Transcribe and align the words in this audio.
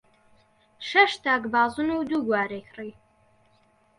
شەش 0.89 1.13
تاک 1.23 1.43
بازن 1.53 1.89
و 1.95 2.03
دوو 2.09 2.25
گوارەی 2.27 2.67
کڕی. 2.69 2.91